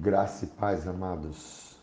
[0.00, 1.76] Graça e paz, amados.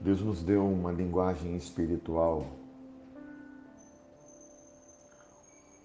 [0.00, 2.46] Deus nos deu uma linguagem espiritual,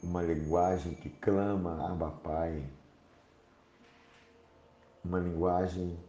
[0.02, 2.66] uma linguagem que clama Abba Pai,
[5.04, 6.00] uma linguagem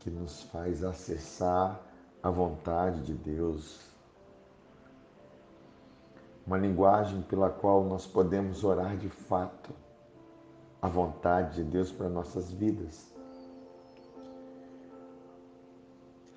[0.00, 1.80] que nos faz acessar
[2.22, 3.80] a vontade de Deus,
[6.46, 9.72] uma linguagem pela qual nós podemos orar de fato
[10.82, 13.14] a vontade de Deus para nossas vidas.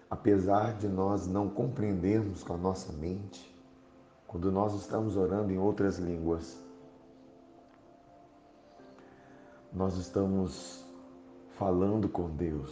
[0.07, 3.53] Apesar de nós não compreendermos com a nossa mente,
[4.27, 6.63] quando nós estamos orando em outras línguas,
[9.73, 10.85] nós estamos
[11.57, 12.71] falando com Deus.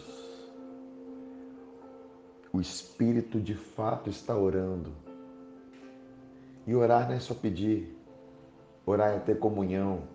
[2.54, 4.92] O Espírito de fato está orando.
[6.68, 7.98] E orar não é só pedir,
[8.86, 10.13] orar é ter comunhão,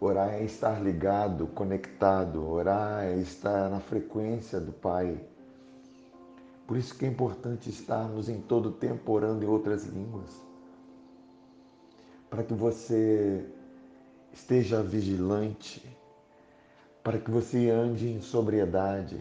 [0.00, 2.46] Orar é estar ligado, conectado.
[2.46, 5.18] Orar é estar na frequência do Pai.
[6.66, 10.30] Por isso que é importante estarmos em todo tempo orando em outras línguas.
[12.28, 13.46] Para que você
[14.32, 15.82] esteja vigilante,
[17.02, 19.20] para que você ande em sobriedade,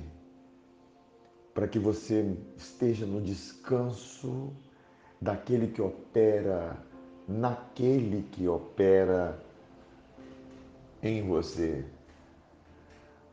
[1.53, 4.51] para que você esteja no descanso
[5.21, 6.77] daquele que opera,
[7.27, 9.39] naquele que opera
[11.03, 11.85] em você.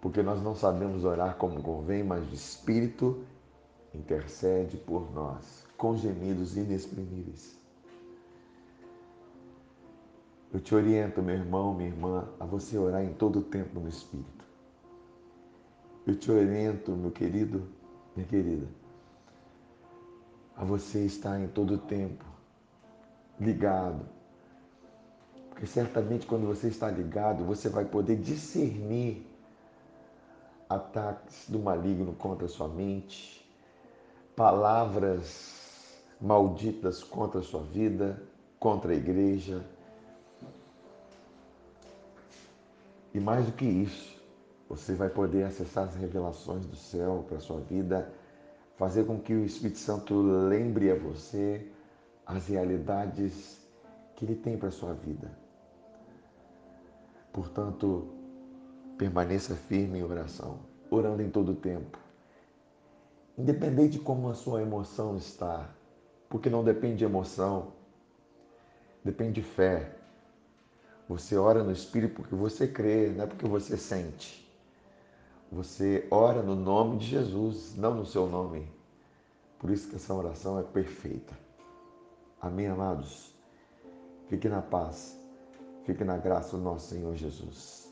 [0.01, 3.25] Porque nós não sabemos orar como convém, mas o Espírito
[3.95, 7.59] intercede por nós, com gemidos inexprimíveis.
[10.53, 13.89] Eu te oriento, meu irmão, minha irmã, a você orar em todo o tempo no
[13.89, 14.45] Espírito.
[16.07, 17.69] Eu te oriento, meu querido,
[18.17, 18.67] minha querida,
[20.57, 22.25] a você estar em todo o tempo
[23.39, 24.05] ligado,
[25.61, 29.27] porque certamente quando você está ligado, você vai poder discernir
[30.67, 33.47] ataques do maligno contra a sua mente,
[34.35, 38.23] palavras malditas contra a sua vida,
[38.59, 39.63] contra a igreja.
[43.13, 44.19] E mais do que isso,
[44.67, 48.11] você vai poder acessar as revelações do céu para a sua vida,
[48.79, 51.71] fazer com que o Espírito Santo lembre a você
[52.25, 53.61] as realidades
[54.17, 55.50] que ele tem para a sua vida.
[57.33, 58.09] Portanto,
[58.99, 60.59] permaneça firme em oração,
[60.91, 61.99] orando em todo o tempo.
[63.39, 65.71] Independente de como a sua emoção está,
[66.29, 67.73] porque não depende de emoção,
[69.05, 69.97] depende de fé.
[71.09, 74.41] Você ora no Espírito porque você crê, não é porque você sente.
[75.51, 78.71] Você ora no nome de Jesus, não no seu nome.
[79.59, 81.37] Por isso que essa oração é perfeita.
[82.41, 83.35] Amém, amados?
[84.29, 85.20] Fique na paz.
[85.85, 87.90] Fique na graça do nosso Senhor Jesus.